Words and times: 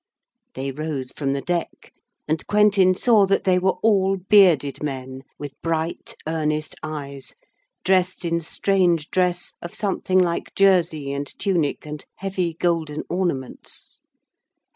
They 0.55 0.71
rose 0.71 1.11
from 1.11 1.33
the 1.33 1.43
deck, 1.43 1.93
and 2.27 2.47
Quentin 2.47 2.95
saw 2.95 3.27
that 3.27 3.43
they 3.43 3.59
were 3.59 3.77
all 3.83 4.17
bearded 4.17 4.81
men, 4.81 5.21
with 5.37 5.61
bright, 5.61 6.15
earnest 6.27 6.75
eyes, 6.81 7.35
dressed 7.85 8.25
in 8.25 8.39
strange 8.39 9.11
dress 9.11 9.53
of 9.61 9.75
something 9.75 10.17
like 10.17 10.55
jersey 10.55 11.13
and 11.13 11.27
tunic 11.37 11.85
and 11.85 12.03
heavy 12.15 12.55
golden 12.55 13.03
ornaments. 13.11 14.01